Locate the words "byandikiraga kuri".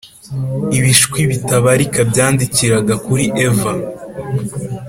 2.09-3.25